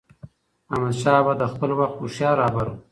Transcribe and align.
احمدشاه 0.73 1.13
بابا 1.19 1.33
د 1.39 1.43
خپل 1.51 1.69
وخت 1.79 1.95
هوښیار 1.99 2.35
رهبر 2.41 2.65
و. 2.69 2.73